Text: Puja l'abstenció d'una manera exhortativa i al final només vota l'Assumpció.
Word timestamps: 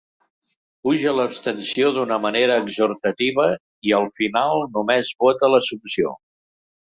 Puja 0.85 1.11
l'abstenció 1.17 1.89
d'una 1.97 2.17
manera 2.23 2.55
exhortativa 2.63 3.45
i 3.91 3.95
al 3.99 4.09
final 4.17 4.65
només 4.81 5.15
vota 5.27 5.51
l'Assumpció. 5.55 6.15